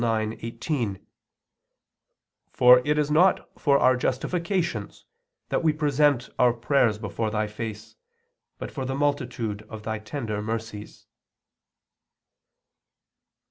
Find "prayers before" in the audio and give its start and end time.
6.53-7.29